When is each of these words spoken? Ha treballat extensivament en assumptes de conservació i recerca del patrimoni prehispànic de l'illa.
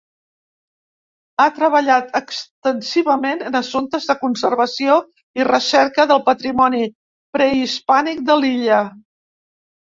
Ha 1.41 1.45
treballat 1.57 2.15
extensivament 2.19 3.43
en 3.49 3.57
assumptes 3.59 4.07
de 4.13 4.15
conservació 4.23 4.95
i 5.41 5.45
recerca 5.49 6.07
del 6.13 6.23
patrimoni 6.31 6.81
prehispànic 7.39 8.25
de 8.33 8.39
l'illa. 8.41 8.81